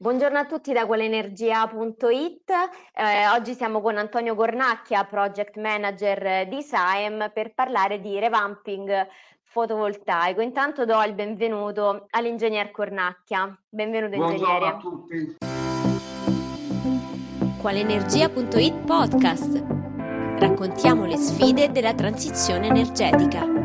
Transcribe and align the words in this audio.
Buongiorno 0.00 0.38
a 0.38 0.44
tutti 0.44 0.72
da 0.72 0.86
qualenergia.it. 0.86 2.50
Eh, 2.94 3.28
oggi 3.34 3.52
siamo 3.54 3.80
con 3.80 3.96
Antonio 3.96 4.36
Cornacchia, 4.36 5.02
Project 5.02 5.56
Manager 5.56 6.46
di 6.46 6.62
SAEM, 6.62 7.32
per 7.34 7.52
parlare 7.52 8.00
di 8.00 8.16
revamping 8.16 9.08
fotovoltaico. 9.42 10.40
Intanto 10.40 10.84
do 10.84 11.02
il 11.02 11.14
benvenuto 11.14 12.06
all'ingegner 12.10 12.70
Cornacchia. 12.70 13.52
Benvenuto 13.68 14.14
Buongiorno 14.14 14.46
ingegnere. 14.46 14.72
a 14.72 14.76
tutti. 14.76 15.36
Qualenergia.it 17.60 18.84
podcast. 18.86 19.64
Raccontiamo 20.38 21.06
le 21.06 21.16
sfide 21.16 21.72
della 21.72 21.94
transizione 21.94 22.68
energetica. 22.68 23.57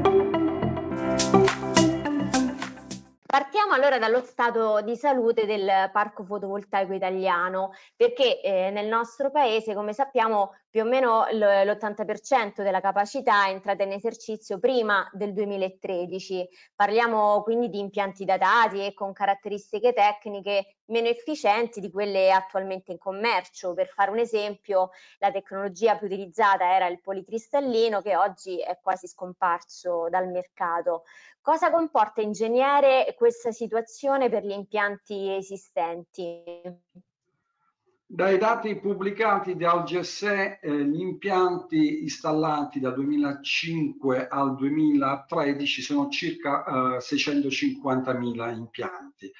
Partiamo 3.34 3.73
allora 3.73 3.97
dallo 3.97 4.21
stato 4.21 4.81
di 4.81 4.95
salute 4.95 5.47
del 5.47 5.89
parco 5.91 6.23
fotovoltaico 6.23 6.93
italiano, 6.93 7.71
perché 7.96 8.39
eh, 8.41 8.69
nel 8.69 8.86
nostro 8.86 9.32
paese, 9.32 9.74
come 9.74 9.91
sappiamo, 9.91 10.51
più 10.73 10.82
o 10.82 10.86
meno 10.86 11.27
l'80% 11.29 12.63
della 12.63 12.82
capacità 12.82 13.45
è 13.45 13.51
entrata 13.51 13.83
in 13.83 13.91
esercizio 13.91 14.57
prima 14.57 15.07
del 15.13 15.32
2013. 15.32 16.49
Parliamo 16.75 17.43
quindi 17.43 17.69
di 17.69 17.77
impianti 17.77 18.25
datati 18.25 18.83
e 18.83 18.96
con 18.96 19.13
caratteristiche 19.13 19.93
tecniche 19.93 20.77
meno 20.86 21.09
efficienti 21.09 21.79
di 21.79 21.91
quelle 21.91 22.32
attualmente 22.32 22.91
in 22.91 22.97
commercio. 22.97 23.75
Per 23.75 23.87
fare 23.87 24.09
un 24.09 24.18
esempio, 24.18 24.89
la 25.19 25.29
tecnologia 25.29 25.96
più 25.96 26.07
utilizzata 26.07 26.74
era 26.74 26.87
il 26.87 27.01
policristallino 27.01 28.01
che 28.01 28.15
oggi 28.15 28.60
è 28.60 28.79
quasi 28.82 29.07
scomparso 29.07 30.07
dal 30.10 30.27
mercato. 30.27 31.04
Cosa 31.39 31.69
comporta 31.69 32.21
ingegnere 32.21 33.13
questa 33.16 33.52
situazione 33.52 34.27
per 34.27 34.44
gli 34.44 34.53
impianti 34.53 35.35
esistenti? 35.35 36.44
Dai 38.14 38.38
dati 38.38 38.76
pubblicati 38.76 39.56
dal 39.56 39.86
GSE, 39.86 40.59
eh, 40.61 40.86
gli 40.86 41.00
impianti 41.00 42.03
installati 42.03 42.80
dal 42.80 42.94
2005 42.94 44.28
al 44.28 44.53
2013 44.53 45.81
sono 45.81 46.09
circa 46.09 46.64
eh, 46.64 46.97
650.000 47.00 48.55
impianti. 48.55 49.25
Eh, 49.25 49.31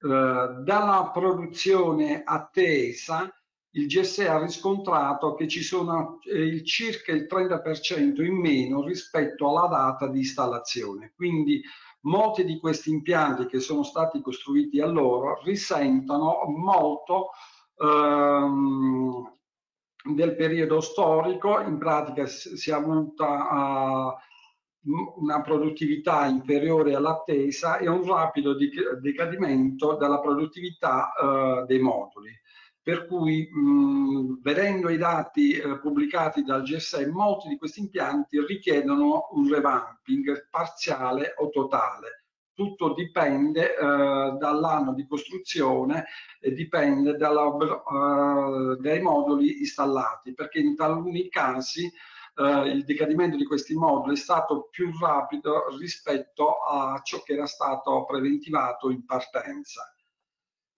dalla 0.00 1.10
produzione 1.14 2.22
attesa, 2.24 3.32
il 3.74 3.86
GSE 3.86 4.26
ha 4.26 4.42
riscontrato 4.42 5.36
che 5.36 5.46
ci 5.46 5.62
sono 5.62 6.18
eh, 6.24 6.36
il 6.36 6.64
circa 6.64 7.12
il 7.12 7.28
30% 7.30 8.24
in 8.24 8.40
meno 8.40 8.82
rispetto 8.84 9.48
alla 9.48 9.68
data 9.68 10.08
di 10.08 10.18
installazione. 10.18 11.12
Quindi 11.14 11.62
molti 12.00 12.44
di 12.44 12.58
questi 12.58 12.90
impianti 12.90 13.46
che 13.46 13.60
sono 13.60 13.84
stati 13.84 14.20
costruiti 14.20 14.80
allora 14.80 15.38
risentono 15.44 16.42
molto 16.48 17.30
ehm, 17.78 19.34
del 20.14 20.36
periodo 20.36 20.80
storico, 20.80 21.60
in 21.60 21.78
pratica 21.78 22.26
si 22.26 22.70
è 22.70 22.72
avuta 22.72 23.48
a 23.48 24.16
una 25.16 25.40
produttività 25.42 26.26
inferiore 26.26 26.94
all'attesa 26.94 27.78
e 27.78 27.88
un 27.88 28.04
rapido 28.06 28.54
decadimento 29.00 29.96
della 29.96 30.20
produttività 30.20 31.12
eh, 31.12 31.64
dei 31.66 31.80
moduli 31.80 32.30
per 32.86 33.08
cui 33.08 33.48
mh, 33.50 34.42
vedendo 34.42 34.90
i 34.90 34.96
dati 34.96 35.54
eh, 35.54 35.80
pubblicati 35.80 36.44
dal 36.44 36.62
GSE, 36.62 37.08
molti 37.08 37.48
di 37.48 37.58
questi 37.58 37.80
impianti 37.80 38.40
richiedono 38.46 39.26
un 39.32 39.52
revamping 39.52 40.46
parziale 40.48 41.34
o 41.38 41.50
totale. 41.50 42.25
Tutto 42.56 42.94
dipende 42.94 43.76
eh, 43.76 43.76
dall'anno 44.38 44.94
di 44.94 45.06
costruzione 45.06 46.06
e 46.40 46.52
dipende 46.52 47.16
dalla, 47.16 47.44
uh, 47.44 48.76
dai 48.76 49.02
moduli 49.02 49.58
installati, 49.58 50.32
perché 50.32 50.60
in 50.60 50.74
taluni 50.74 51.28
casi 51.28 51.92
uh, 52.36 52.64
il 52.64 52.82
decadimento 52.84 53.36
di 53.36 53.44
questi 53.44 53.74
moduli 53.74 54.14
è 54.14 54.16
stato 54.16 54.68
più 54.70 54.90
rapido 54.98 55.76
rispetto 55.78 56.60
a 56.66 56.98
ciò 57.04 57.22
che 57.22 57.34
era 57.34 57.44
stato 57.44 58.06
preventivato 58.06 58.88
in 58.88 59.04
partenza. 59.04 59.90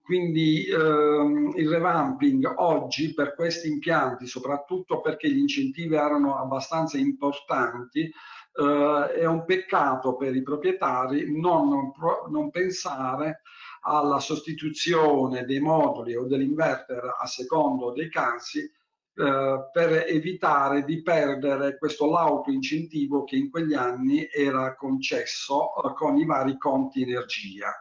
Quindi 0.08 0.64
ehm, 0.64 1.52
il 1.54 1.68
revamping 1.68 2.50
oggi 2.56 3.12
per 3.12 3.34
questi 3.34 3.68
impianti, 3.68 4.26
soprattutto 4.26 5.02
perché 5.02 5.30
gli 5.30 5.36
incentivi 5.36 5.96
erano 5.96 6.38
abbastanza 6.38 6.96
importanti, 6.96 8.10
eh, 8.58 9.12
è 9.12 9.24
un 9.24 9.44
peccato 9.44 10.16
per 10.16 10.34
i 10.34 10.42
proprietari 10.42 11.38
non, 11.40 11.92
non 12.28 12.50
pensare 12.50 13.42
alla 13.82 14.18
sostituzione 14.18 15.44
dei 15.44 15.60
moduli 15.60 16.16
o 16.16 16.24
dell'inverter 16.24 17.16
a 17.20 17.26
secondo 17.26 17.92
dei 17.92 18.10
casi 18.10 18.60
eh, 18.60 19.68
per 19.72 20.04
evitare 20.08 20.84
di 20.84 21.02
perdere 21.02 21.78
questo 21.78 22.10
lauto 22.10 22.50
incentivo 22.50 23.22
che 23.22 23.36
in 23.36 23.48
quegli 23.50 23.74
anni 23.74 24.28
era 24.28 24.74
concesso 24.74 25.74
eh, 25.76 25.94
con 25.94 26.16
i 26.16 26.26
vari 26.26 26.58
conti 26.58 27.02
energia. 27.02 27.72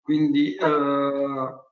Quindi 0.00 0.54
eh, 0.54 1.65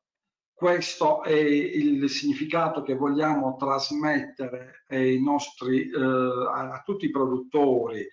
questo 0.65 1.23
è 1.23 1.35
il 1.35 2.09
significato 2.09 2.81
che 2.81 2.95
vogliamo 2.95 3.55
trasmettere 3.57 4.85
ai 4.89 5.23
nostri, 5.23 5.91
eh, 5.91 6.01
a, 6.01 6.73
a, 6.73 6.83
tutti 6.83 7.05
i 7.05 7.11
produttori 7.11 8.01
eh, 8.01 8.09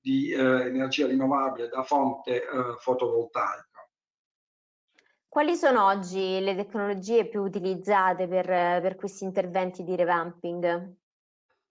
di 0.00 0.30
eh, 0.30 0.38
energia 0.40 1.06
rinnovabile 1.08 1.68
da 1.68 1.82
fonte 1.82 2.36
eh, 2.36 2.74
fotovoltaica. 2.78 3.86
Quali 5.28 5.56
sono 5.56 5.84
oggi 5.84 6.40
le 6.40 6.56
tecnologie 6.56 7.28
più 7.28 7.42
utilizzate 7.42 8.26
per, 8.26 8.46
per 8.46 8.96
questi 8.96 9.24
interventi 9.24 9.84
di 9.84 9.94
revamping? 9.94 10.94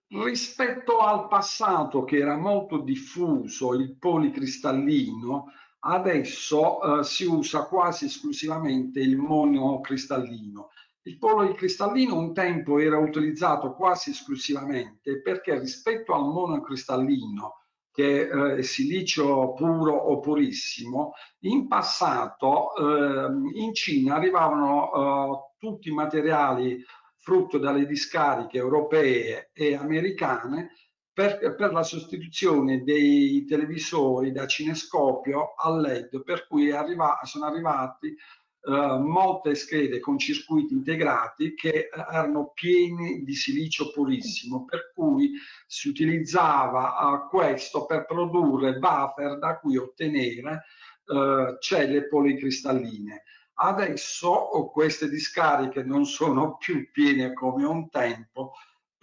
Rispetto 0.06 0.98
al 0.98 1.26
passato 1.26 2.04
che 2.04 2.18
era 2.18 2.36
molto 2.36 2.78
diffuso 2.78 3.74
il 3.74 3.96
policristallino, 3.98 5.46
adesso 5.84 7.00
eh, 7.00 7.04
si 7.04 7.24
usa 7.24 7.66
quasi 7.66 8.06
esclusivamente 8.06 9.00
il 9.00 9.16
monocristallino. 9.16 10.70
Il 11.02 11.18
policristallino 11.18 12.16
un 12.16 12.32
tempo 12.32 12.78
era 12.78 12.96
utilizzato 12.98 13.74
quasi 13.74 14.10
esclusivamente 14.10 15.20
perché 15.20 15.58
rispetto 15.58 16.14
al 16.14 16.22
monocristallino, 16.22 17.60
che 17.92 18.22
eh, 18.22 18.56
è 18.56 18.62
silicio 18.62 19.52
puro 19.52 19.94
o 19.94 20.18
purissimo, 20.20 21.12
in 21.40 21.68
passato 21.68 22.74
eh, 22.74 23.60
in 23.60 23.74
Cina 23.74 24.16
arrivavano 24.16 24.92
eh, 24.92 25.56
tutti 25.58 25.90
i 25.90 25.94
materiali 25.94 26.82
frutto 27.18 27.58
dalle 27.58 27.86
discariche 27.86 28.58
europee 28.58 29.50
e 29.52 29.74
americane 29.74 30.70
per, 31.14 31.38
per, 31.38 31.72
la 31.72 31.84
sostituzione 31.84 32.82
dei 32.82 33.44
televisori 33.44 34.32
da 34.32 34.46
cinescopio 34.46 35.54
a 35.54 35.70
LED, 35.70 36.22
per 36.24 36.48
cui 36.48 36.72
arriva, 36.72 37.20
sono 37.22 37.46
arrivati 37.46 38.08
eh, 38.08 38.98
molte 38.98 39.54
schede 39.54 40.00
con 40.00 40.18
circuiti 40.18 40.74
integrati 40.74 41.54
che 41.54 41.68
eh, 41.68 41.90
erano 41.92 42.50
pieni 42.52 43.22
di 43.22 43.34
silicio 43.34 43.92
purissimo, 43.92 44.64
per 44.64 44.90
cui 44.92 45.32
si 45.68 45.88
utilizzava 45.88 46.96
eh, 46.96 47.28
questo 47.28 47.86
per 47.86 48.06
produrre 48.06 48.78
buffer 48.78 49.38
da 49.38 49.58
cui 49.58 49.76
ottenere 49.76 50.64
eh, 51.06 51.56
celle 51.60 52.08
policristalline. 52.08 53.22
Adesso 53.56 54.70
queste 54.72 55.08
discariche 55.08 55.84
non 55.84 56.06
sono 56.06 56.56
più 56.56 56.90
piene 56.90 57.32
come 57.32 57.64
un 57.64 57.88
tempo, 57.88 58.54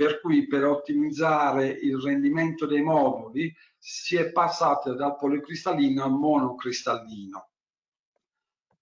per 0.02 0.20
cui 0.20 0.48
per 0.48 0.66
ottimizzare 0.66 1.68
il 1.68 2.02
rendimento 2.02 2.66
dei 2.66 2.82
moduli 2.82 3.54
si 3.78 4.16
è 4.16 4.32
passati 4.32 4.96
dal 4.96 5.16
policristallino 5.16 6.04
al 6.04 6.12
monocristallino. 6.14 7.50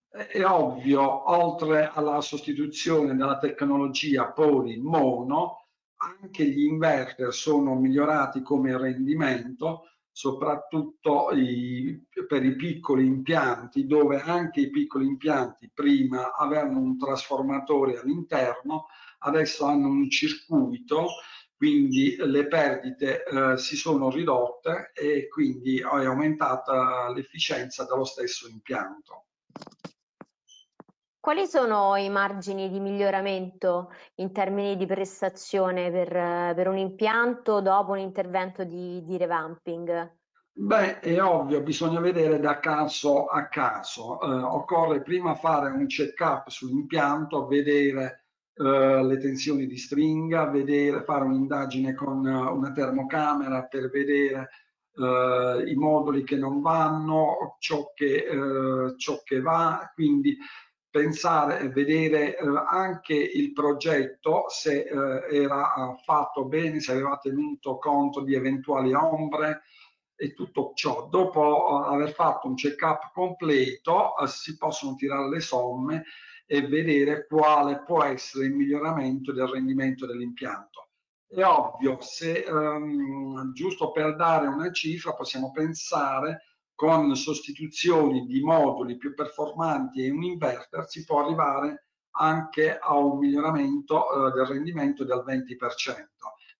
È 0.08 0.42
ovvio, 0.46 1.30
oltre 1.30 1.92
alla 1.94 2.22
sostituzione 2.22 3.18
della 3.18 3.38
tecnologia 3.38 4.32
poli-mono, 4.32 5.66
anche 5.98 6.46
gli 6.46 6.64
inverter 6.64 7.34
sono 7.34 7.76
migliorati 7.76 8.42
come 8.42 8.78
rendimento, 8.78 9.90
soprattutto 10.10 11.32
i, 11.34 12.02
per 12.30 12.46
i 12.46 12.56
piccoli 12.56 13.06
impianti, 13.06 13.86
dove 13.86 14.22
anche 14.22 14.62
i 14.62 14.70
piccoli 14.70 15.06
impianti 15.06 15.70
prima 15.74 16.34
avevano 16.34 16.80
un 16.80 16.98
trasformatore 16.98 18.00
all'interno, 18.00 18.86
adesso 19.20 19.66
hanno 19.66 19.88
un 19.88 20.10
circuito, 20.10 21.08
quindi 21.56 22.16
le 22.18 22.48
perdite 22.48 23.24
eh, 23.24 23.58
si 23.58 23.76
sono 23.76 24.10
ridotte 24.10 24.92
e 24.94 25.28
quindi 25.28 25.80
è 25.80 26.06
aumentata 26.06 27.12
l'efficienza 27.12 27.86
dello 27.86 28.06
stesso 28.06 28.48
impianto. 28.48 29.26
Quali 31.20 31.46
sono 31.48 31.98
i 31.98 32.10
margini 32.10 32.70
di 32.70 32.80
miglioramento 32.80 33.92
in 34.16 34.32
termini 34.32 34.78
di 34.78 34.86
prestazione 34.86 35.92
per, 35.92 36.10
per 36.56 36.68
un 36.70 36.78
impianto 36.78 37.60
dopo 37.60 37.92
un 37.92 38.00
intervento 38.00 38.64
di, 38.64 39.04
di 39.04 39.18
revamping? 39.18 40.18
Beh, 40.52 41.00
è 41.02 41.22
ovvio, 41.22 41.62
bisogna 41.62 42.00
vedere 42.00 42.40
da 42.40 42.60
caso 42.60 43.26
a 43.28 43.48
caso. 43.48 44.20
Eh, 44.22 44.28
occorre 44.28 45.02
prima 45.02 45.36
fare 45.36 45.70
un 45.70 45.86
check-up 45.88 46.48
sull'impianto, 46.48 47.48
vedere 47.48 48.29
eh, 48.60 49.04
le 49.04 49.18
tensioni 49.20 49.68
di 49.68 49.78
stringa, 49.78 50.50
vedere, 50.50 51.04
fare 51.04 51.24
un'indagine 51.24 51.94
con 51.96 52.26
una 52.26 52.72
termocamera 52.74 53.64
per 53.64 53.90
vedere 53.90 54.50
eh, 54.96 55.64
i 55.66 55.76
moduli 55.76 56.26
che 56.26 56.36
non 56.36 56.62
vanno, 56.62 57.56
ciò 57.60 57.94
che, 57.94 58.26
eh, 58.26 58.98
ciò 58.98 59.22
che 59.24 59.40
va, 59.40 59.90
quindi 59.94 60.38
pensare 60.90 61.62
e 61.62 61.70
vedere 61.70 62.36
eh, 62.36 62.46
anche 62.70 63.14
il 63.14 63.54
progetto 63.54 64.50
se 64.50 64.82
eh, 64.82 65.36
era 65.36 65.96
fatto 66.04 66.46
bene, 66.46 66.82
se 66.82 66.92
aveva 66.92 67.18
tenuto 67.18 67.78
conto 67.78 68.22
di 68.24 68.36
eventuali 68.36 68.94
ombre 68.94 69.62
e 70.16 70.34
tutto 70.34 70.72
ciò. 70.74 71.08
Dopo 71.08 71.86
eh, 71.86 71.94
aver 71.94 72.12
fatto 72.12 72.48
un 72.48 72.56
check-up 72.56 73.12
completo 73.14 74.18
eh, 74.18 74.28
si 74.28 74.58
possono 74.58 74.96
tirare 74.96 75.30
le 75.30 75.40
somme 75.40 76.04
e 76.52 76.66
vedere 76.66 77.28
quale 77.28 77.84
può 77.84 78.04
essere 78.04 78.46
il 78.46 78.56
miglioramento 78.56 79.32
del 79.32 79.46
rendimento 79.46 80.08
dell'impianto. 80.08 80.88
È 81.28 81.44
ovvio, 81.44 82.00
se 82.02 82.44
um, 82.50 83.54
giusto 83.54 83.92
per 83.92 84.16
dare 84.16 84.48
una 84.48 84.72
cifra 84.72 85.14
possiamo 85.14 85.52
pensare 85.52 86.46
con 86.74 87.16
sostituzioni 87.16 88.26
di 88.26 88.42
moduli 88.42 88.98
più 88.98 89.14
performanti 89.14 90.04
e 90.04 90.10
un 90.10 90.24
inverter 90.24 90.88
si 90.88 91.06
può 91.06 91.24
arrivare 91.24 91.90
anche 92.18 92.80
a 92.80 92.98
un 92.98 93.20
miglioramento 93.20 94.08
uh, 94.08 94.32
del 94.32 94.48
rendimento 94.48 95.04
del 95.04 95.24
20%, 95.24 95.54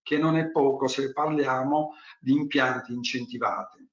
che 0.04 0.20
non 0.20 0.36
è 0.36 0.52
poco 0.52 0.86
se 0.86 1.12
parliamo 1.14 1.96
di 2.20 2.34
impianti 2.34 2.94
incentivati. 2.94 3.90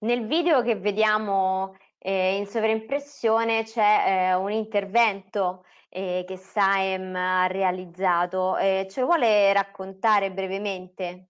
Nel 0.00 0.26
video 0.26 0.60
che 0.60 0.76
vediamo 0.76 1.74
eh, 2.06 2.36
in 2.36 2.46
sovraimpressione 2.46 3.62
c'è 3.62 4.04
eh, 4.06 4.34
un 4.34 4.52
intervento 4.52 5.64
eh, 5.88 6.24
che 6.26 6.36
Saem 6.36 7.14
ha 7.16 7.46
realizzato. 7.46 8.58
Eh, 8.58 8.86
ce 8.90 9.00
lo 9.00 9.06
vuole 9.06 9.50
raccontare 9.54 10.30
brevemente? 10.30 11.28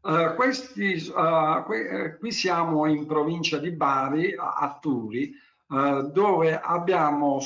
Uh, 0.00 0.34
questi, 0.34 0.94
uh, 1.14 1.64
qui, 1.64 2.16
qui, 2.18 2.32
siamo 2.32 2.86
in 2.86 3.04
provincia 3.04 3.58
di 3.58 3.72
Bari, 3.72 4.34
a 4.38 4.78
Turi, 4.80 5.34
uh, 5.66 6.10
dove 6.10 6.58
abbiamo 6.58 7.38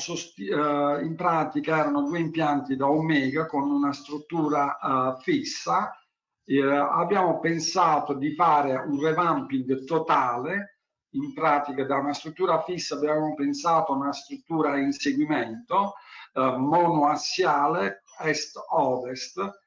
in 0.45 1.15
pratica 1.17 1.77
erano 1.77 2.03
due 2.03 2.19
impianti 2.19 2.77
da 2.77 2.87
Omega 2.87 3.47
con 3.47 3.69
una 3.69 3.91
struttura 3.91 5.17
fissa. 5.19 5.93
abbiamo 6.45 7.39
pensato 7.39 8.13
di 8.13 8.33
fare 8.33 8.75
un 8.75 9.01
revamping 9.01 9.83
totale 9.83 10.70
in 11.11 11.33
pratica 11.33 11.85
da 11.85 11.97
una 11.97 12.13
struttura 12.13 12.61
fissa 12.61 12.95
abbiamo 12.95 13.33
pensato 13.33 13.91
a 13.91 13.95
una 13.95 14.13
struttura 14.13 14.77
in 14.77 14.91
seguimento 14.91 15.95
eh, 16.33 16.57
monoassiale 16.57 18.03
est-ovest 18.19 19.59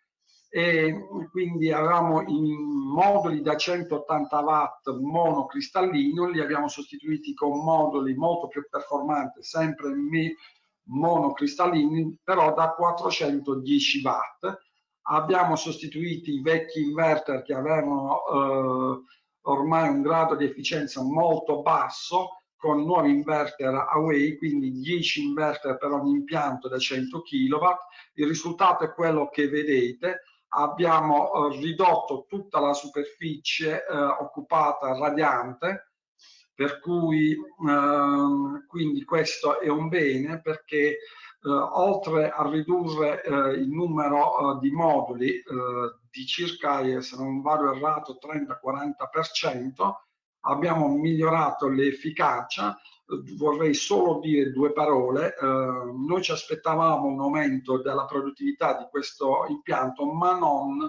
e 0.56 0.96
quindi 1.32 1.73
avevamo 1.73 2.23
i 2.23 2.56
moduli 2.56 3.43
da 3.43 3.56
180 3.56 4.38
watt 4.38 4.88
monocristallino, 4.88 6.29
li 6.29 6.41
abbiamo 6.41 6.69
sostituiti 6.69 7.35
con 7.35 7.58
moduli 7.64 8.14
molto 8.14 8.47
più 8.47 8.64
performanti, 8.70 9.43
sempre 9.43 9.93
monocristallini, 10.85 12.20
però 12.23 12.55
da 12.55 12.70
410 12.70 14.00
watt. 14.05 14.62
Abbiamo 15.06 15.56
sostituito 15.56 16.31
i 16.31 16.40
vecchi 16.40 16.82
inverter 16.82 17.43
che 17.43 17.52
avevano 17.52 18.20
eh, 18.25 19.02
ormai 19.44 19.88
un 19.88 20.02
grado 20.02 20.35
di 20.37 20.44
efficienza 20.44 21.02
molto 21.02 21.62
basso 21.62 22.38
con 22.56 22.82
nuovi 22.82 23.11
inverter 23.11 23.75
away, 23.75 24.38
quindi 24.38 24.73
10 24.73 25.23
inverter 25.25 25.76
per 25.76 25.91
ogni 25.91 26.12
impianto 26.12 26.69
da 26.69 26.79
100 26.79 27.20
kW. 27.20 27.64
Il 28.14 28.26
risultato 28.26 28.85
è 28.85 28.94
quello 28.94 29.29
che 29.29 29.49
vedete. 29.49 30.23
Abbiamo 30.49 31.50
eh, 31.50 31.61
ridotto 31.61 32.25
tutta 32.26 32.61
la 32.61 32.73
superficie 32.73 33.85
eh, 33.85 33.94
occupata 33.94 34.96
radiante, 34.96 35.93
per 36.55 36.81
cui 36.81 37.32
eh, 37.32 38.67
quindi 38.67 39.05
questo 39.05 39.61
è 39.61 39.69
un 39.69 39.88
bene 39.88 40.40
perché 40.40 40.76
eh, 40.76 40.99
oltre 41.43 42.31
a 42.31 42.49
ridurre 42.49 43.23
eh, 43.23 43.31
il 43.56 43.69
numero 43.69 44.56
eh, 44.56 44.61
di 44.61 44.70
moduli 44.70 45.43
di 46.14 46.25
circa, 46.26 47.00
se 47.00 47.16
non 47.16 47.43
vado 47.43 47.75
errato, 47.75 48.20
30-40%, 48.22 49.93
abbiamo 50.43 50.87
migliorato 50.96 51.69
l'efficacia. 51.69 52.78
Vorrei 53.37 53.75
solo 53.75 54.20
dire 54.20 54.52
due 54.52 54.72
parole. 54.72 55.34
noi 55.40 56.22
ci 56.22 56.31
aspettavamo 56.31 57.08
un 57.08 57.20
aumento 57.20 57.82
della 57.82 58.05
produttività 58.05 58.78
di 58.78 58.87
questo 58.90 59.46
impianto, 59.49 60.06
ma 60.06 60.38
non 60.38 60.88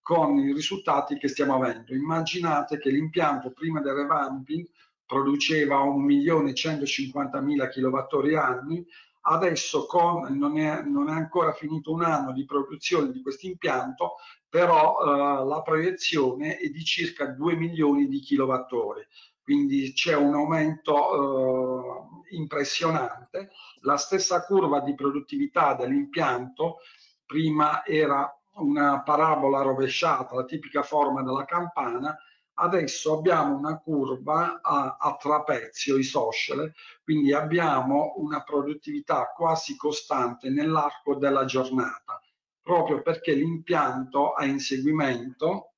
con 0.00 0.38
i 0.38 0.54
risultati 0.54 1.18
che 1.18 1.28
stiamo 1.28 1.54
avendo. 1.54 1.94
Immaginate 1.94 2.78
che 2.78 2.88
l'impianto 2.90 3.52
prima 3.52 3.80
del 3.80 3.92
revamping 3.94 4.66
produceva 5.04 5.84
1.150.000 5.84 7.68
kWh 7.68 8.34
anni, 8.36 8.84
Adesso 9.24 9.86
con, 9.86 10.36
non, 10.36 10.58
è, 10.58 10.82
non, 10.82 11.08
è, 11.08 11.12
ancora 11.12 11.52
finito 11.52 11.92
un 11.92 12.02
anno 12.02 12.32
di 12.32 12.44
produzione 12.44 13.12
di 13.12 13.22
questo 13.22 13.46
impianto, 13.46 14.14
però 14.52 14.98
eh, 15.00 15.46
la 15.46 15.62
proiezione 15.62 16.58
è 16.58 16.68
di 16.68 16.84
circa 16.84 17.24
2 17.24 17.54
milioni 17.54 18.06
di 18.06 18.20
kilowattori, 18.20 19.00
quindi 19.42 19.94
c'è 19.94 20.14
un 20.14 20.34
aumento 20.34 22.20
eh, 22.28 22.36
impressionante. 22.36 23.48
La 23.80 23.96
stessa 23.96 24.44
curva 24.44 24.80
di 24.80 24.94
produttività 24.94 25.72
dell'impianto 25.72 26.80
prima 27.24 27.82
era 27.86 28.30
una 28.56 29.00
parabola 29.02 29.62
rovesciata, 29.62 30.34
la 30.34 30.44
tipica 30.44 30.82
forma 30.82 31.22
della 31.22 31.46
campana, 31.46 32.14
Adesso 32.54 33.14
abbiamo 33.14 33.56
una 33.56 33.78
curva 33.78 34.60
a, 34.60 34.98
a 35.00 35.16
trapezio 35.16 35.96
isoscele, 35.96 36.74
quindi 37.02 37.32
abbiamo 37.32 38.12
una 38.18 38.42
produttività 38.42 39.32
quasi 39.34 39.74
costante 39.74 40.50
nell'arco 40.50 41.14
della 41.14 41.46
giornata, 41.46 42.20
proprio 42.62 43.02
perché 43.02 43.32
l'impianto 43.32 44.36
è 44.36 44.46
in 44.46 44.60
seguimento 44.60 45.72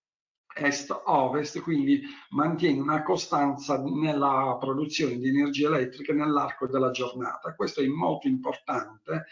est-ovest, 0.56 1.60
quindi 1.60 2.02
mantiene 2.30 2.80
una 2.80 3.02
costanza 3.02 3.82
nella 3.82 4.56
produzione 4.60 5.16
di 5.16 5.28
energia 5.28 5.68
elettrica 5.68 6.12
nell'arco 6.12 6.66
della 6.66 6.90
giornata. 6.90 7.54
Questo 7.54 7.80
è 7.80 7.86
molto 7.86 8.28
importante 8.28 9.26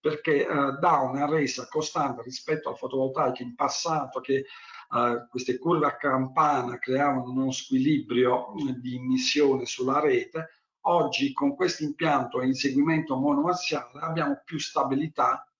perché 0.00 0.46
eh, 0.46 0.72
dà 0.80 0.98
una 0.98 1.26
resa 1.26 1.66
costante 1.68 2.22
rispetto 2.22 2.68
al 2.68 2.76
fotovoltaico 2.76 3.42
in 3.42 3.54
passato 3.54 4.20
che 4.20 4.44
Uh, 4.86 5.26
queste 5.28 5.58
curve 5.58 5.86
a 5.86 5.96
campana 5.96 6.78
creavano 6.78 7.30
uno 7.30 7.50
squilibrio 7.50 8.52
di 8.80 8.96
emissione 8.96 9.64
sulla 9.64 9.98
rete, 9.98 10.50
oggi 10.82 11.32
con 11.32 11.56
questo 11.56 11.82
impianto 11.82 12.40
e 12.40 12.46
inseguimento 12.46 13.16
monoassiale 13.16 13.98
abbiamo 14.00 14.42
più 14.44 14.58
stabilità 14.58 15.50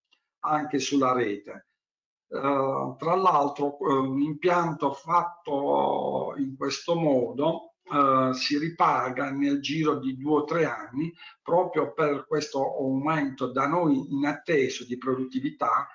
anche 0.44 0.78
sulla 0.78 1.12
rete. 1.12 1.68
Uh, 2.26 2.96
tra 2.96 3.14
l'altro 3.14 3.76
un 3.80 4.20
impianto 4.20 4.92
fatto 4.92 6.34
in 6.38 6.56
questo 6.56 6.94
modo 6.94 7.68
Uh, 7.84 8.32
si 8.32 8.56
ripaga 8.56 9.30
nel 9.30 9.60
giro 9.60 9.98
di 9.98 10.16
due 10.16 10.38
o 10.38 10.44
tre 10.44 10.64
anni 10.64 11.12
proprio 11.42 11.92
per 11.92 12.24
questo 12.26 12.78
aumento 12.78 13.52
da 13.52 13.66
noi 13.66 14.10
inatteso 14.10 14.86
di 14.86 14.96
produttività 14.96 15.86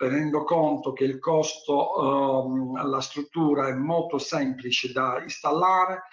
tenendo 0.00 0.44
conto 0.44 0.94
che 0.94 1.04
il 1.04 1.18
costo 1.18 2.00
um, 2.00 2.74
alla 2.76 3.02
struttura 3.02 3.68
è 3.68 3.74
molto 3.74 4.16
semplice 4.16 4.92
da 4.92 5.22
installare, 5.22 6.04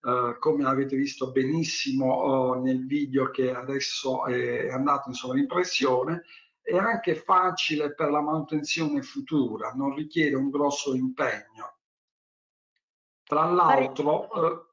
uh, 0.00 0.38
come 0.38 0.66
avete 0.66 0.94
visto 0.94 1.30
benissimo 1.30 2.52
uh, 2.52 2.60
nel 2.60 2.84
video 2.84 3.30
che 3.30 3.54
adesso 3.54 4.26
è 4.26 4.70
andato 4.70 5.08
in 5.08 5.14
sovraimpressione, 5.14 6.22
è 6.62 6.76
anche 6.76 7.14
facile 7.14 7.94
per 7.94 8.10
la 8.10 8.20
manutenzione 8.20 9.02
futura, 9.02 9.72
non 9.72 9.94
richiede 9.94 10.36
un 10.36 10.50
grosso 10.50 10.94
impegno. 10.94 11.78
Tra 13.22 13.44
l'altro, 13.44 14.28
uh, 14.32 14.66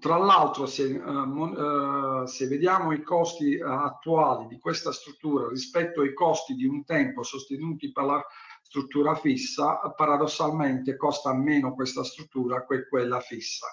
tra 0.00 0.16
l'altro, 0.16 0.66
se, 0.66 0.84
uh, 0.84 2.24
se, 2.26 2.46
vediamo 2.46 2.92
i 2.92 3.02
costi 3.02 3.60
attuali 3.60 4.46
di 4.46 4.58
questa 4.58 4.92
struttura 4.92 5.48
rispetto 5.48 6.00
ai 6.00 6.14
costi 6.14 6.54
di 6.54 6.64
un 6.64 6.84
tempo 6.84 7.22
sostenuti 7.22 7.90
per 7.92 8.04
la 8.04 8.24
struttura 8.62 9.14
fissa, 9.16 9.78
paradossalmente 9.96 10.96
costa 10.96 11.34
meno 11.34 11.74
questa 11.74 12.04
struttura 12.04 12.64
che 12.64 12.88
quella 12.88 13.20
fissa. 13.20 13.66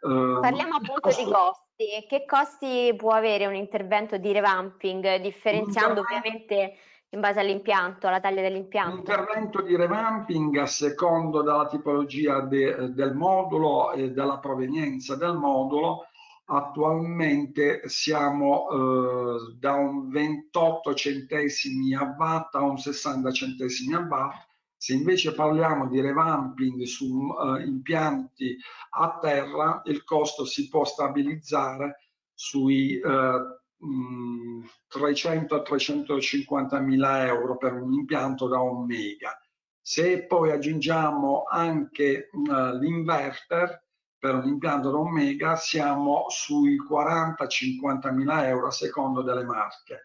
Parliamo 0.00 0.74
appunto 0.74 1.00
costo... 1.00 1.24
di 1.24 1.30
costi. 1.76 2.06
Che 2.08 2.24
costi 2.24 2.94
può 2.96 3.12
avere 3.12 3.46
un 3.46 3.54
intervento 3.54 4.16
di 4.16 4.32
revamping, 4.32 5.16
differenziando 5.16 6.00
ovviamente 6.00 6.76
in 7.10 7.20
base 7.20 7.40
all'impianto, 7.40 8.08
alla 8.08 8.20
taglia 8.20 8.42
dell'impianto? 8.42 8.96
L'intervento 8.96 9.62
di 9.62 9.76
revamping 9.76 10.56
a 10.56 10.66
secondo 10.66 11.42
della 11.42 11.68
tipologia 11.68 12.40
de, 12.40 12.92
del 12.92 13.14
modulo 13.14 13.92
e 13.92 14.10
della 14.10 14.38
provenienza 14.38 15.14
del 15.16 15.34
modulo 15.34 16.06
attualmente 16.48 17.88
siamo 17.88 18.68
eh, 18.70 19.54
da 19.58 19.72
un 19.72 20.08
28 20.10 20.94
centesimi 20.94 21.92
a 21.94 22.14
watt 22.16 22.54
a 22.54 22.62
un 22.62 22.78
60 22.78 23.32
centesimi 23.32 23.94
a 23.94 23.98
watt 23.98 24.45
se 24.86 24.94
invece 24.94 25.34
parliamo 25.34 25.88
di 25.88 26.00
revamping 26.00 26.84
su 26.84 27.06
uh, 27.06 27.56
impianti 27.56 28.56
a 28.90 29.18
terra, 29.20 29.82
il 29.86 30.04
costo 30.04 30.44
si 30.44 30.68
può 30.68 30.84
stabilizzare 30.84 32.10
sui 32.32 33.00
uh, 33.02 33.84
mh, 33.84 34.64
300 34.86 35.54
a 35.56 35.62
350 35.62 36.78
mila 36.78 37.26
euro 37.26 37.56
per 37.56 37.72
un 37.72 37.94
impianto 37.94 38.46
da 38.46 38.60
un 38.60 38.86
mega. 38.86 39.36
Se 39.80 40.24
poi 40.24 40.52
aggiungiamo 40.52 41.46
anche 41.50 42.28
uh, 42.30 42.78
l'inverter 42.78 43.82
per 44.16 44.36
un 44.36 44.46
impianto 44.46 44.92
da 44.92 44.98
un 44.98 45.12
mega, 45.12 45.56
siamo 45.56 46.26
sui 46.28 46.76
40-50 46.80 48.14
mila 48.14 48.46
euro 48.46 48.68
a 48.68 48.70
secondo 48.70 49.22
delle 49.22 49.44
marche. 49.44 50.02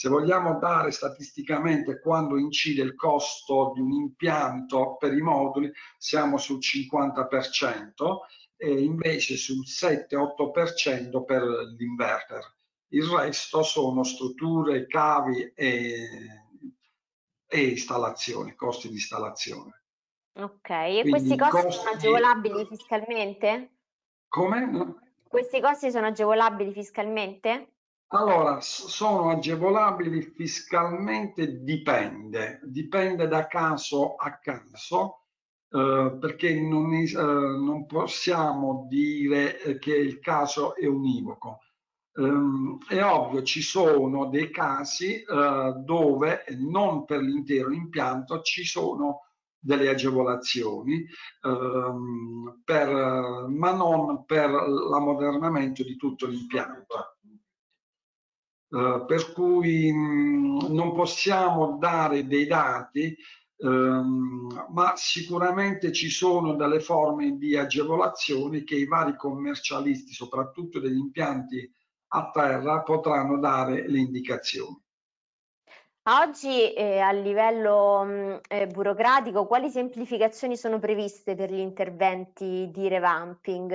Se 0.00 0.08
vogliamo 0.08 0.58
dare 0.58 0.92
statisticamente 0.92 2.00
quando 2.00 2.38
incide 2.38 2.80
il 2.80 2.94
costo 2.94 3.72
di 3.74 3.82
un 3.82 3.92
impianto 3.92 4.96
per 4.98 5.12
i 5.12 5.20
moduli, 5.20 5.70
siamo 5.98 6.38
sul 6.38 6.56
50% 6.56 7.26
e 8.56 8.80
invece 8.80 9.36
sul 9.36 9.62
7-8% 9.66 11.22
per 11.22 11.42
l'inverter. 11.76 12.42
Il 12.92 13.04
resto 13.08 13.62
sono 13.62 14.02
strutture, 14.02 14.86
cavi 14.86 15.52
e, 15.54 16.08
e 17.46 17.62
installazioni, 17.68 18.54
costi 18.54 18.88
di 18.88 18.94
installazione. 18.94 19.82
Ok, 20.36 20.70
e 20.70 21.00
Quindi 21.02 21.10
questi 21.10 21.36
costi, 21.36 21.56
costi 21.56 21.72
sono 21.72 21.90
agevolabili 21.90 22.64
fiscalmente? 22.64 23.70
Come? 24.28 24.94
Questi 25.28 25.60
costi 25.60 25.90
sono 25.90 26.06
agevolabili 26.06 26.72
fiscalmente? 26.72 27.74
Allora, 28.12 28.60
sono 28.60 29.30
agevolabili 29.30 30.20
fiscalmente? 30.22 31.62
Dipende, 31.62 32.58
dipende 32.64 33.28
da 33.28 33.46
caso 33.46 34.16
a 34.16 34.36
caso, 34.38 35.26
eh, 35.70 36.16
perché 36.20 36.60
non, 36.60 36.92
eh, 36.92 37.12
non, 37.14 37.86
possiamo 37.86 38.86
dire 38.88 39.62
eh, 39.62 39.78
che 39.78 39.94
il 39.94 40.18
caso 40.18 40.74
è 40.74 40.86
univoco. 40.86 41.60
Um, 42.14 42.78
è 42.88 43.00
ovvio, 43.04 43.42
ci 43.44 43.62
sono 43.62 44.26
dei 44.28 44.50
casi 44.50 45.22
eh, 45.22 45.74
dove 45.84 46.44
non 46.58 47.04
per 47.04 47.20
l'intero 47.20 47.72
impianto 47.72 48.40
ci 48.42 48.64
sono 48.64 49.20
delle 49.56 49.88
agevolazioni, 49.88 51.06
ehm, 51.44 52.62
per, 52.64 52.88
ma 53.48 53.72
non 53.72 54.24
per 54.24 54.50
l'ammodernamento 54.50 55.84
di 55.84 55.96
tutto 55.96 56.26
l'impianto. 56.26 57.18
Eh, 58.72 59.04
per 59.06 59.32
cui 59.32 59.92
mh, 59.92 60.68
non 60.72 60.94
possiamo 60.94 61.76
dare 61.78 62.26
dei 62.26 62.46
dati, 62.46 63.16
ehm, 63.58 64.66
ma 64.72 64.92
sicuramente 64.96 65.90
ci 65.92 66.08
sono 66.08 66.54
delle 66.54 66.78
forme 66.80 67.36
di 67.36 67.56
agevolazione 67.56 68.62
che 68.62 68.76
i 68.76 68.86
vari 68.86 69.16
commercialisti, 69.16 70.12
soprattutto 70.12 70.78
degli 70.78 70.96
impianti 70.98 71.68
a 72.12 72.30
terra, 72.32 72.82
potranno 72.82 73.38
dare 73.38 73.88
le 73.88 73.98
indicazioni. 73.98 74.80
Oggi 76.10 76.72
eh, 76.72 76.98
a 76.98 77.12
livello 77.12 78.02
mh, 78.02 78.10
mm, 78.10 78.36
eh, 78.48 78.66
burocratico 78.66 79.46
quali 79.46 79.70
semplificazioni 79.70 80.56
sono 80.56 80.80
previste 80.80 81.36
per 81.36 81.52
gli 81.52 81.60
interventi 81.60 82.68
di 82.72 82.88
revamping 82.88 83.72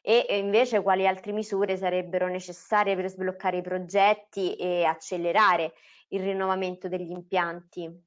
e, 0.00 0.24
e 0.26 0.38
invece 0.38 0.80
quali 0.80 1.06
altre 1.06 1.32
misure 1.32 1.76
sarebbero 1.76 2.26
necessarie 2.28 2.96
per 2.96 3.10
sbloccare 3.10 3.58
i 3.58 3.62
progetti 3.62 4.54
e 4.54 4.84
accelerare 4.84 5.74
il 6.08 6.22
rinnovamento 6.22 6.88
degli 6.88 7.10
impianti? 7.10 8.02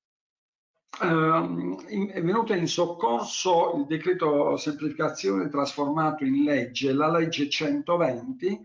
Uh, 1.00 1.77
è 1.86 2.22
venuto 2.24 2.53
in 2.53 2.67
soccorso 2.67 3.75
il 3.75 3.86
decreto 3.86 4.57
semplificazione 4.57 5.50
trasformato 5.50 6.24
in 6.24 6.43
legge, 6.43 6.93
la 6.93 7.12
legge 7.12 7.48
120, 7.48 8.60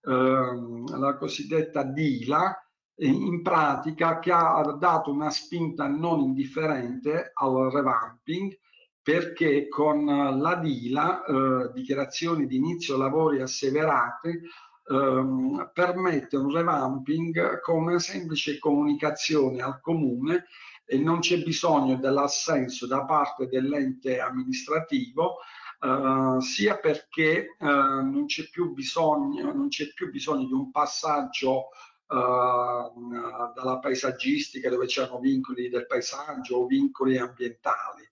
uh, 0.00 0.98
la 0.98 1.16
cosiddetta 1.16 1.84
DILA, 1.84 2.65
in 2.98 3.42
pratica 3.42 4.18
che 4.18 4.32
ha 4.32 4.62
dato 4.78 5.10
una 5.10 5.30
spinta 5.30 5.86
non 5.86 6.20
indifferente 6.20 7.32
al 7.34 7.70
revamping 7.70 8.56
perché 9.02 9.68
con 9.68 10.04
la 10.04 10.54
DILA, 10.56 11.24
eh, 11.24 11.72
dichiarazioni 11.72 12.46
di 12.46 12.56
inizio 12.56 12.96
lavori 12.96 13.40
asseverate, 13.40 14.42
ehm, 14.88 15.70
permette 15.72 16.36
un 16.36 16.50
revamping 16.50 17.60
con 17.60 17.82
una 17.82 18.00
semplice 18.00 18.58
comunicazione 18.58 19.62
al 19.62 19.80
comune 19.80 20.46
e 20.84 20.98
non 20.98 21.20
c'è 21.20 21.40
bisogno 21.42 21.96
dell'assenso 21.96 22.86
da 22.86 23.04
parte 23.04 23.46
dell'ente 23.46 24.20
amministrativo 24.20 25.36
Uh, 25.78 26.40
sia 26.40 26.78
perché 26.78 27.54
uh, 27.58 27.66
non 27.66 28.24
c'è 28.24 28.48
più 28.48 28.72
bisogno, 28.72 29.52
non 29.52 29.68
c'è 29.68 29.92
più 29.92 30.10
bisogno 30.10 30.46
di 30.46 30.52
un 30.54 30.70
passaggio 30.70 31.66
dalla 32.08 33.78
paesaggistica 33.80 34.70
dove 34.70 34.86
c'erano 34.86 35.18
vincoli 35.18 35.68
del 35.68 35.86
paesaggio 35.86 36.56
o 36.56 36.66
vincoli 36.66 37.18
ambientali. 37.18 38.08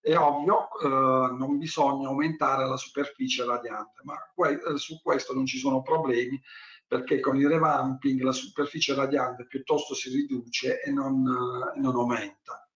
È 0.00 0.16
ovvio, 0.16 0.68
uh, 0.82 1.34
non 1.34 1.58
bisogna 1.58 2.08
aumentare 2.08 2.64
la 2.64 2.76
superficie 2.76 3.44
radiante, 3.44 4.02
ma 4.04 4.14
eh, 4.48 4.78
su 4.78 5.00
questo 5.02 5.34
non 5.34 5.46
ci 5.46 5.58
sono 5.58 5.82
problemi 5.82 6.40
perché 6.86 7.18
con 7.18 7.36
il 7.36 7.48
revamping 7.48 8.20
la 8.20 8.30
superficie 8.30 8.94
radiante 8.94 9.46
piuttosto 9.46 9.94
si 9.94 10.10
riduce 10.10 10.80
e 10.80 10.92
non, 10.92 11.26
uh, 11.26 11.80
non 11.80 11.96
aumenta 11.96 12.68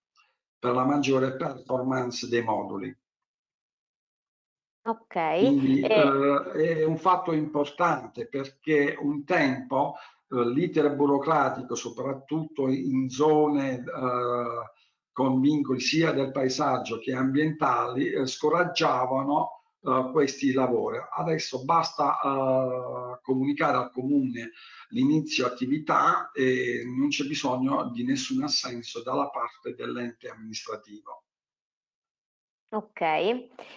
per 0.58 0.74
la 0.74 0.84
maggiore 0.84 1.36
performance 1.36 2.28
dei 2.28 2.42
moduli. 2.42 2.98
Ok. 4.82 5.38
Quindi, 5.38 5.82
e... 5.82 6.02
uh, 6.02 6.42
è 6.50 6.84
un 6.84 6.98
fatto 6.98 7.32
importante 7.32 8.26
perché 8.26 8.96
un 8.98 9.24
tempo 9.24 9.94
l'iter 10.30 10.94
burocratico, 10.94 11.74
soprattutto 11.74 12.68
in 12.68 13.08
zone 13.08 13.82
uh, 13.84 14.64
con 15.12 15.40
vincoli 15.40 15.80
sia 15.80 16.12
del 16.12 16.30
paesaggio 16.30 16.98
che 16.98 17.12
ambientali, 17.12 18.26
scoraggiavano 18.26 19.60
questi 20.12 20.52
lavori. 20.52 20.98
Adesso 21.10 21.64
basta 21.64 23.18
comunicare 23.22 23.78
al 23.78 23.90
comune 23.90 24.50
l'inizio 24.90 25.46
attività 25.46 26.30
e 26.32 26.82
non 26.84 27.08
c'è 27.08 27.24
bisogno 27.24 27.90
di 27.90 28.04
nessun 28.04 28.42
assenso 28.42 29.02
dalla 29.02 29.30
parte 29.30 29.74
dell'ente 29.74 30.28
amministrativo. 30.28 31.24
Ok, 32.72 33.00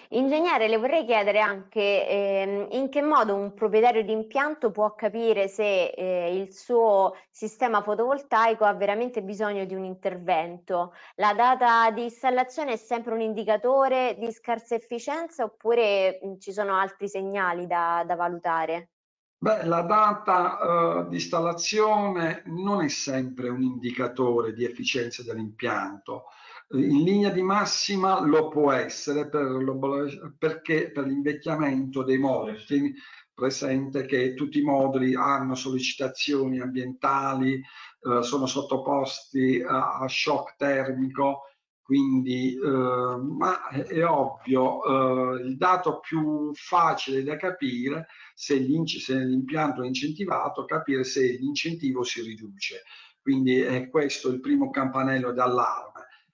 ingegnere, 0.09 0.67
le 0.67 0.77
vorrei 0.77 1.03
chiedere 1.03 1.39
anche 1.39 2.07
ehm, 2.07 2.67
in 2.73 2.89
che 2.89 3.01
modo 3.01 3.33
un 3.33 3.55
proprietario 3.55 4.03
di 4.03 4.11
impianto 4.11 4.69
può 4.69 4.93
capire 4.93 5.47
se 5.47 5.85
eh, 5.87 6.35
il 6.35 6.53
suo 6.53 7.15
sistema 7.31 7.81
fotovoltaico 7.81 8.65
ha 8.65 8.73
veramente 8.73 9.23
bisogno 9.23 9.65
di 9.65 9.73
un 9.73 9.83
intervento. 9.83 10.93
La 11.15 11.33
data 11.33 11.89
di 11.89 12.03
installazione 12.03 12.73
è 12.73 12.75
sempre 12.75 13.15
un 13.15 13.21
indicatore 13.21 14.15
di 14.19 14.31
scarsa 14.31 14.75
efficienza 14.75 15.43
oppure 15.43 16.19
mh, 16.21 16.37
ci 16.37 16.51
sono 16.51 16.75
altri 16.75 17.09
segnali 17.09 17.65
da, 17.65 18.03
da 18.05 18.13
valutare? 18.13 18.89
Beh, 19.39 19.65
la 19.65 19.81
data 19.81 21.01
uh, 21.01 21.09
di 21.09 21.15
installazione 21.15 22.43
non 22.45 22.83
è 22.83 22.89
sempre 22.89 23.49
un 23.49 23.63
indicatore 23.63 24.53
di 24.53 24.63
efficienza 24.63 25.23
dell'impianto 25.23 26.25
in 26.71 27.03
linea 27.03 27.29
di 27.29 27.41
massima 27.41 28.19
lo 28.25 28.47
può 28.47 28.71
essere 28.71 29.29
per 29.29 30.35
perché 30.37 30.91
per 30.91 31.05
l'invecchiamento 31.05 32.03
dei 32.03 32.17
moduli 32.17 32.57
presente 33.33 34.05
che 34.05 34.33
tutti 34.33 34.59
i 34.59 34.63
moduli 34.63 35.15
hanno 35.15 35.55
sollecitazioni 35.55 36.59
ambientali, 36.59 37.55
eh, 37.55 38.21
sono 38.21 38.45
sottoposti 38.45 39.61
a, 39.61 39.97
a, 39.99 40.07
shock 40.07 40.55
termico, 40.55 41.41
quindi 41.81 42.55
eh, 42.55 42.67
ma 42.67 43.67
è, 43.69 43.83
è 43.83 44.05
ovvio, 44.05 44.83
eh, 45.35 45.41
il 45.43 45.57
dato 45.57 45.99
più 45.99 46.51
facile 46.53 47.23
da 47.23 47.35
capire 47.35 48.07
se, 48.33 48.65
se 48.85 49.15
l'impianto 49.15 49.81
è 49.83 49.87
incentivato, 49.87 50.65
capire 50.65 51.03
se 51.03 51.21
l'incentivo 51.39 52.03
si 52.03 52.21
riduce. 52.21 52.83
Quindi 53.21 53.59
è 53.61 53.89
questo 53.89 54.29
il 54.29 54.41
primo 54.41 54.69
campanello 54.69 55.31
d'allarme 55.31 55.92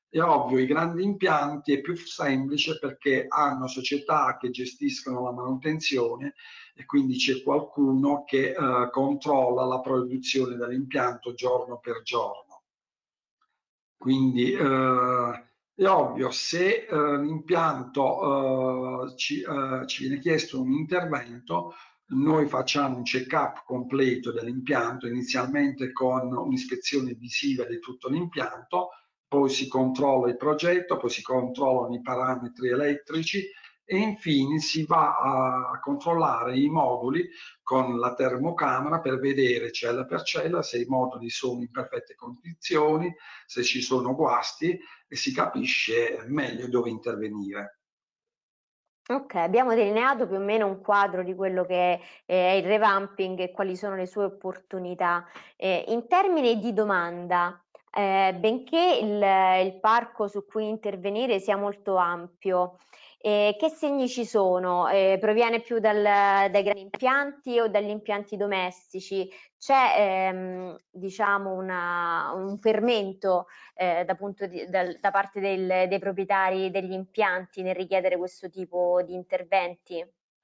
è 0.10 0.20
ovvio, 0.22 0.58
i 0.58 0.66
grandi 0.66 1.04
impianti 1.04 1.74
è 1.74 1.82
più 1.82 1.96
semplice 1.96 2.80
perché 2.80 3.26
hanno 3.28 3.68
società 3.68 4.38
che 4.40 4.50
gestiscono 4.50 5.24
la 5.24 5.32
manutenzione 5.32 6.34
e 6.74 6.86
quindi 6.86 7.16
c'è 7.16 7.44
qualcuno 7.44 8.24
che 8.24 8.50
eh, 8.52 8.90
controlla 8.92 9.66
la 9.66 9.80
produzione 9.82 10.56
dell'impianto 10.56 11.34
giorno 11.34 11.78
per 11.80 12.02
giorno. 12.02 12.64
Quindi 13.98 14.52
eh, 14.54 15.50
è 15.76 15.88
ovvio, 15.88 16.32
se 16.32 16.88
eh, 16.90 17.18
l'impianto 17.18 19.06
eh, 19.12 19.16
ci, 19.16 19.42
eh, 19.42 19.86
ci, 19.86 20.08
viene 20.08 20.20
chiesto 20.20 20.60
un 20.62 20.72
intervento, 20.72 21.74
noi 22.08 22.48
facciamo 22.48 22.98
un 22.98 23.04
check-up 23.04 23.64
completo 23.66 24.32
dell'impianto, 24.32 25.06
inizialmente 25.06 25.92
con 25.92 26.36
un'ispezione 26.36 27.14
visiva 27.14 27.66
di 27.66 27.80
tutto 27.80 28.10
l'impianto, 28.10 28.90
poi 29.30 29.50
si 29.50 29.68
controlla 29.68 30.28
il 30.28 30.38
progetto, 30.38 30.98
poi 30.98 31.10
si 31.12 31.22
controllano 31.22 31.94
i 31.94 32.02
parametri 32.02 32.70
elettrici 32.70 33.48
e 33.86 33.98
infine 33.98 34.60
si 34.60 34.86
va 34.86 35.18
a 35.18 35.80
controllare 35.80 36.58
i 36.58 36.68
moduli 36.68 37.30
con 37.62 37.98
la 38.00 38.14
termocamera 38.16 39.00
per 39.00 39.20
vedere 39.20 39.72
cella 39.72 40.06
per 40.06 40.24
cella 40.24 40.62
se 40.64 40.80
i 40.80 40.86
moduli 40.86 41.30
sono 41.30 41.62
in 41.62 41.72
perfette 41.72 42.16
condizioni, 42.16 43.16
se 43.46 43.64
ci 43.64 43.82
sono 43.82 44.16
guasti 44.16 44.78
e 45.08 45.16
si 45.16 45.32
capisce 45.32 46.24
meglio 46.28 46.68
dove 46.68 46.90
intervenire. 46.90 47.80
Ok, 49.10 49.36
abbiamo 49.36 49.74
delineato 49.74 50.28
più 50.28 50.36
o 50.36 50.40
meno 50.40 50.68
un 50.68 50.82
quadro 50.82 51.24
di 51.24 51.34
quello 51.34 51.66
che 51.66 52.00
è 52.26 52.36
il 52.36 52.64
revamping 52.64 53.40
e 53.40 53.52
quali 53.52 53.76
sono 53.76 53.96
le 53.96 54.06
sue 54.06 54.26
opportunità. 54.26 55.26
Eh, 55.56 55.86
in 55.88 56.08
termini 56.08 56.60
di 56.60 56.74
domanda, 56.74 57.60
eh, 57.92 58.36
benché 58.38 59.00
il, 59.02 59.66
il 59.66 59.80
parco 59.80 60.28
su 60.28 60.46
cui 60.46 60.68
intervenire 60.68 61.40
sia 61.40 61.58
molto 61.58 61.96
ampio, 61.96 62.78
eh, 63.22 63.58
che 63.60 63.70
segni 63.70 64.08
ci 64.08 64.26
sono? 64.26 64.88
Eh, 64.88 65.18
proviene 65.20 65.60
più 65.60 65.80
dal, 65.80 66.02
dai 66.02 66.64
grandi 66.64 66.82
impianti 66.82 67.60
o 67.60 67.68
dagli 67.68 67.90
impianti 67.90 68.38
domestici? 68.38 69.30
C'è 69.58 70.30
ehm, 70.30 70.78
diciamo 70.90 71.52
una, 71.52 72.32
un 72.34 72.58
fermento 72.60 73.48
eh, 73.76 74.06
da, 74.06 74.18
di, 74.48 74.66
da, 74.70 74.86
da, 74.98 75.12
parte 75.12 75.42
del, 75.42 75.90
dei 75.90 76.00
proprietari 76.00 76.72
degli 76.72 76.94
impianti 76.94 77.62
nel 77.62 77.76
richiedere 77.76 78.18
questo 78.18 78.50
tipo 78.50 79.02
di 79.04 79.14
interventi? 79.16 80.02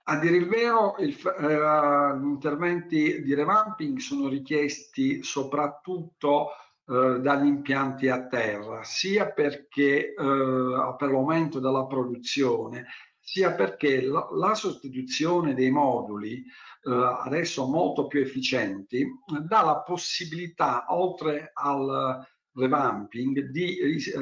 A 0.07 0.19
dire 0.19 0.35
il 0.35 0.47
vero, 0.49 0.95
il, 0.99 1.15
eh, 1.39 2.19
gli 2.19 2.27
interventi 2.27 3.23
di 3.23 3.33
revamping 3.33 3.97
sono 3.99 4.27
richiesti 4.27 5.23
soprattutto 5.23 6.49
eh, 6.87 7.19
dagli 7.19 7.47
impianti 7.47 8.09
a 8.09 8.27
terra, 8.27 8.83
sia 8.83 9.31
perché 9.31 10.13
eh, 10.13 10.13
per 10.15 11.09
l'aumento 11.09 11.59
della 11.59 11.85
produzione, 11.85 12.85
sia 13.19 13.53
perché 13.53 14.01
la, 14.01 14.27
la 14.33 14.53
sostituzione 14.53 15.55
dei 15.55 15.71
moduli 15.71 16.35
eh, 16.37 17.19
adesso 17.23 17.65
molto 17.65 18.05
più 18.05 18.21
efficienti 18.21 19.03
dà 19.47 19.63
la 19.63 19.81
possibilità, 19.81 20.85
oltre 20.89 21.49
al 21.53 22.23
revamping, 22.53 23.49
di 23.49 23.79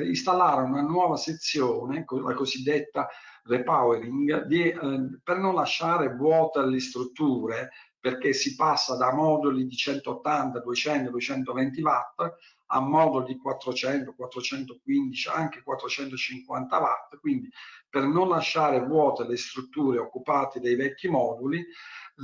installare 0.07 0.63
una 0.63 0.81
nuova 0.81 1.17
sezione, 1.17 2.05
la 2.07 2.33
cosiddetta 2.33 3.07
repowering, 3.43 4.45
di, 4.45 4.69
eh, 4.69 5.19
per 5.21 5.37
non 5.37 5.55
lasciare 5.55 6.15
vuote 6.15 6.65
le 6.65 6.79
strutture 6.79 7.69
perché 8.03 8.33
si 8.33 8.55
passa 8.55 8.97
da 8.97 9.13
moduli 9.13 9.65
di 9.65 9.77
180, 9.77 10.59
200, 10.59 11.09
220 11.09 11.81
watt 11.81 12.37
a 12.65 12.81
moduli 12.81 13.27
di 13.27 13.37
400, 13.37 14.13
415, 14.13 15.29
anche 15.29 15.63
450 15.63 16.79
watt, 16.81 17.17
quindi 17.21 17.49
per 17.89 18.03
non 18.03 18.27
lasciare 18.27 18.81
vuote 18.81 19.25
le 19.25 19.37
strutture 19.37 19.99
occupate 19.99 20.59
dai 20.59 20.75
vecchi 20.75 21.07
moduli 21.07 21.65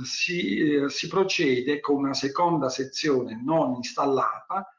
si, 0.04 0.58
eh, 0.58 0.90
si 0.90 1.08
procede 1.08 1.80
con 1.80 1.96
una 1.96 2.12
seconda 2.12 2.68
sezione 2.68 3.40
non 3.42 3.72
installata 3.76 4.76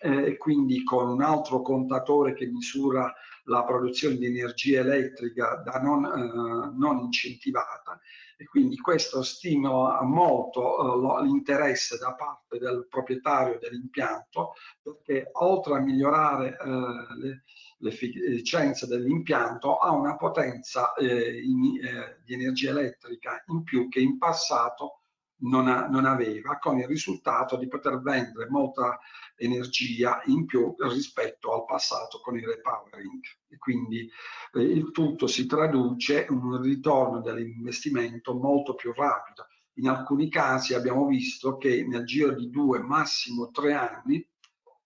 eh, 0.00 0.36
quindi 0.36 0.82
con 0.82 1.10
un 1.10 1.22
altro 1.22 1.62
contatore 1.62 2.34
che 2.34 2.46
misura 2.46 3.14
la 3.44 3.62
produzione 3.62 4.16
di 4.16 4.26
energia 4.26 4.80
elettrica 4.80 5.62
da 5.64 5.78
non, 5.78 6.04
eh, 6.04 6.76
non 6.76 6.98
incentivata 6.98 8.00
e 8.40 8.46
quindi 8.46 8.78
questo 8.78 9.22
stimola 9.22 10.00
molto 10.02 11.18
eh, 11.20 11.22
l'interesse 11.24 11.98
da 11.98 12.14
parte 12.14 12.58
del 12.58 12.86
proprietario 12.88 13.58
dell'impianto 13.58 14.54
perché 14.80 15.28
oltre 15.32 15.74
a 15.74 15.80
migliorare 15.80 16.56
eh, 16.58 17.42
l'efficienza 17.80 18.86
dell'impianto 18.86 19.76
ha 19.76 19.90
una 19.90 20.16
potenza 20.16 20.94
eh, 20.94 21.38
in, 21.42 21.84
eh, 21.84 22.20
di 22.24 22.32
energia 22.32 22.70
elettrica 22.70 23.44
in 23.48 23.62
più 23.62 23.90
che 23.90 24.00
in 24.00 24.16
passato 24.16 24.99
non, 25.40 25.68
ha, 25.68 25.86
non, 25.88 26.04
aveva, 26.04 26.58
con 26.58 26.78
il 26.78 26.86
risultato 26.86 27.56
di 27.56 27.68
poter 27.68 28.00
vendere 28.00 28.48
molta 28.48 28.98
energia 29.36 30.22
in 30.26 30.44
più 30.46 30.74
rispetto 30.78 31.52
al 31.52 31.64
passato 31.64 32.20
con 32.20 32.36
il 32.36 32.46
repowering. 32.46 33.22
E 33.48 33.58
quindi 33.58 34.08
eh, 34.54 34.62
il 34.62 34.90
tutto 34.90 35.26
si 35.26 35.46
traduce 35.46 36.26
in 36.28 36.36
un 36.36 36.60
ritorno 36.60 37.20
dell'investimento 37.20 38.34
molto 38.34 38.74
più 38.74 38.92
rapido. 38.92 39.46
In 39.74 39.88
alcuni 39.88 40.28
casi 40.28 40.74
abbiamo 40.74 41.06
visto 41.06 41.56
che 41.56 41.86
nel 41.86 42.04
giro 42.04 42.34
di 42.34 42.50
due, 42.50 42.80
massimo 42.80 43.50
tre 43.50 43.72
anni, 43.72 44.26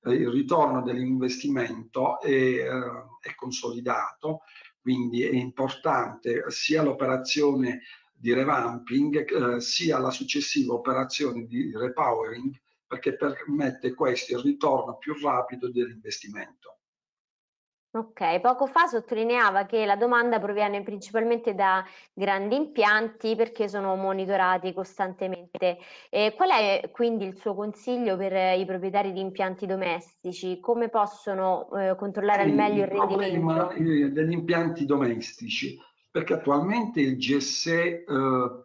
eh, 0.02 0.12
il 0.12 0.28
ritorno 0.28 0.82
dell'investimento 0.82 2.20
è, 2.20 2.28
eh, 2.28 2.68
è 3.20 3.34
consolidato, 3.34 4.42
quindi 4.80 5.22
è 5.22 5.32
importante 5.32 6.44
sia 6.48 6.82
l'operazione 6.82 7.80
di 8.24 8.32
revamping 8.32 9.56
eh, 9.56 9.60
sia 9.60 9.98
la 9.98 10.10
successiva 10.10 10.72
operazione 10.72 11.44
di 11.44 11.70
repowering 11.76 12.58
perché 12.86 13.16
permette 13.16 13.92
questo 13.92 14.38
il 14.38 14.42
ritorno 14.42 14.96
più 14.96 15.12
rapido 15.22 15.70
dell'investimento. 15.70 16.78
Ok, 17.90 18.40
poco 18.40 18.66
fa 18.66 18.86
sottolineava 18.86 19.66
che 19.66 19.84
la 19.84 19.96
domanda 19.96 20.40
proviene 20.40 20.82
principalmente 20.82 21.54
da 21.54 21.84
grandi 22.14 22.56
impianti 22.56 23.36
perché 23.36 23.68
sono 23.68 23.94
monitorati 23.94 24.72
costantemente. 24.72 25.76
Eh, 26.08 26.32
qual 26.34 26.48
è 26.48 26.88
quindi 26.90 27.26
il 27.26 27.36
suo 27.36 27.54
consiglio 27.54 28.16
per 28.16 28.58
i 28.58 28.64
proprietari 28.64 29.12
di 29.12 29.20
impianti 29.20 29.66
domestici? 29.66 30.58
Come 30.60 30.88
possono 30.88 31.68
eh, 31.76 31.94
controllare 31.94 32.42
al 32.42 32.52
meglio 32.52 32.84
il, 32.84 32.90
il 32.90 32.98
rendimento? 32.98 33.70
Eh, 33.72 34.10
degli 34.10 34.32
impianti 34.32 34.86
domestici 34.86 35.78
perché 36.14 36.34
attualmente 36.34 37.00
il 37.00 37.16
GSE 37.16 38.04
eh, 38.04 38.04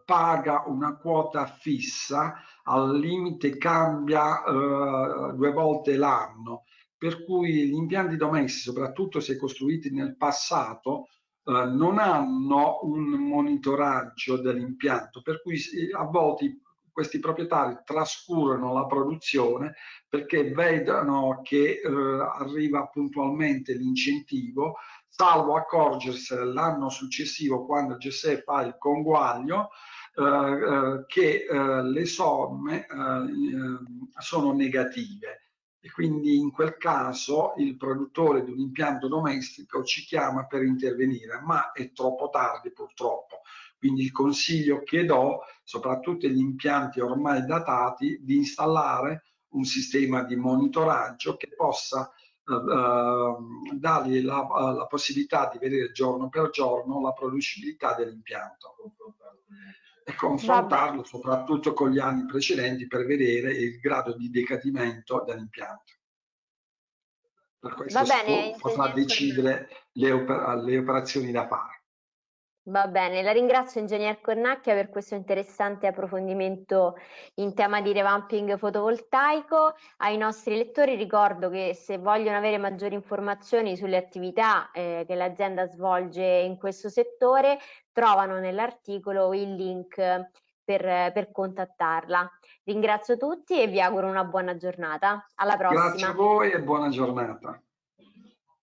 paga 0.06 0.66
una 0.68 0.98
quota 0.98 1.48
fissa, 1.48 2.44
al 2.66 2.96
limite 2.96 3.58
cambia 3.58 4.44
eh, 4.44 5.34
due 5.34 5.52
volte 5.52 5.96
l'anno, 5.96 6.66
per 6.96 7.26
cui 7.26 7.68
gli 7.68 7.74
impianti 7.74 8.18
domestici, 8.18 8.70
soprattutto 8.70 9.20
se 9.20 9.36
costruiti 9.36 9.90
nel 9.90 10.16
passato, 10.16 11.08
eh, 11.44 11.66
non 11.66 11.98
hanno 11.98 12.82
un 12.84 13.06
monitoraggio 13.14 14.40
dell'impianto, 14.40 15.24
per 15.24 15.42
cui 15.42 15.60
a 15.98 16.04
volte 16.04 16.60
questi 17.00 17.20
proprietari 17.20 17.78
trascurano 17.86 18.74
la 18.74 18.86
produzione 18.86 19.76
perché 20.10 20.52
vedono 20.52 21.40
che 21.42 21.80
eh, 21.82 21.90
arriva 21.90 22.88
puntualmente 22.88 23.72
l'incentivo 23.74 24.76
salvo 25.08 25.56
accorgersene 25.56 26.44
l'anno 26.44 26.90
successivo 26.90 27.66
quando 27.66 27.96
il 27.98 28.12
fa 28.44 28.64
il 28.64 28.76
conguaglio 28.78 29.70
eh, 30.18 30.24
eh, 30.24 31.06
che 31.08 31.46
eh, 31.50 31.84
le 31.84 32.06
somme 32.06 32.86
eh, 32.86 34.22
sono 34.22 34.52
negative 34.52 35.52
e 35.80 35.90
quindi 35.92 36.36
in 36.36 36.52
quel 36.52 36.76
caso 36.76 37.54
il 37.60 37.78
produttore 37.78 38.44
di 38.44 38.52
un 38.52 38.60
impianto 38.60 39.08
domestico 39.08 39.86
ci 39.86 40.04
chiama 40.04 40.46
per 40.46 40.64
intervenire, 40.64 41.40
ma 41.42 41.72
è 41.72 41.94
troppo 41.94 42.28
tardi 42.28 42.74
purtroppo. 42.74 43.40
Quindi 43.80 44.04
il 44.04 44.12
consiglio 44.12 44.84
che 44.84 45.06
do, 45.06 45.39
soprattutto 45.63 46.28
agli 46.28 46.38
impianti 46.38 47.00
ormai 47.00 47.46
datati, 47.46 48.20
di 48.22 48.36
installare 48.36 49.24
un 49.52 49.63
sistema 49.63 50.24
di 50.24 50.36
monitoraggio 50.36 51.38
che 51.38 51.50
possa 51.56 52.12
eh, 52.50 53.78
dargli 53.78 54.22
la, 54.22 54.46
la, 54.76 54.86
possibilità 54.86 55.50
di 55.52 55.60
vedere 55.60 55.92
giorno 55.92 56.28
per 56.30 56.50
giorno 56.50 57.00
la 57.02 57.13
producibilità 57.13 57.96
dell'impianto 57.96 58.76
e 60.04 60.15
confrontarlo 60.15 61.04
soprattutto 61.04 61.74
con 61.74 61.92
gli 61.92 62.00
anni 62.00 62.26
precedenti 62.26 62.88
per 62.88 63.06
vedere 63.06 63.54
il 63.54 63.80
grado 63.80 64.15
di 64.15 64.30
decadimento 64.30 65.24
dell'impianto. 65.26 65.94
Per 67.60 67.74
questo 67.76 68.04
bene, 68.04 68.56
potrà 68.58 68.88
decidere 68.89 69.68
le, 69.94 70.12
oper 70.12 70.63
le 70.63 70.78
operazioni 70.78 71.32
da 71.32 71.46
fare. 71.46 71.79
Va 72.69 72.88
bene, 72.88 73.23
la 73.23 73.32
ringrazio 73.32 73.82
Ingegner 73.82 74.21
Cornacchia 74.21 74.75
per 74.75 74.89
questo 74.89 75.15
interessante 75.15 75.88
approfondimento 75.88 76.97
in 77.36 77.55
tema 77.55 77.82
di 77.82 77.91
revamping 77.93 78.60
fotovoltaico. 78.60 79.73
Ai 79.97 80.17
nostri 80.17 80.55
lettori 80.55 80.95
ricordo 80.95 81.49
che 81.49 81.73
se 81.73 81.97
vogliono 81.97 82.38
avere 82.38 82.60
maggiori 82.60 82.93
informazioni 82.93 83.75
sulle 83.75 83.97
attività 83.97 84.69
eh, 84.71 85.03
che 85.08 85.15
l'azienda 85.15 85.65
svolge 85.65 86.23
in 86.23 86.58
questo 86.58 86.89
settore, 86.89 87.58
trovano 87.91 88.38
nell'articolo 88.38 89.34
il 89.34 89.55
link 89.55 89.95
per, 90.63 91.12
per 91.12 91.32
contattarla. 91.32 92.32
Ringrazio 92.65 93.17
tutti 93.17 93.60
e 93.60 93.65
vi 93.65 93.82
auguro 93.82 94.08
una 94.08 94.25
buona 94.25 94.55
giornata. 94.58 95.25
Alla 95.36 95.58
prossima. 95.58 95.88
Grazie 95.88 96.05
a 96.05 96.13
voi 96.13 96.51
e 96.51 96.62
buona 96.62 96.89
giornata. 96.89 97.60